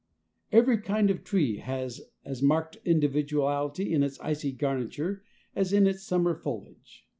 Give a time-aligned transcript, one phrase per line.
[0.51, 5.21] Every kind of tree has as marked individuality in its icy garniture
[5.55, 7.05] as in its summer foliage.